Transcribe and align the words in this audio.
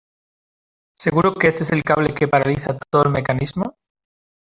¿seguro 0.97 1.35
que 1.35 1.49
este 1.49 1.61
es 1.61 1.69
el 1.71 1.83
cable 1.83 2.15
que 2.15 2.27
paraliza 2.27 2.75
todo 2.89 3.03
el 3.03 3.11
mecanismo? 3.11 3.75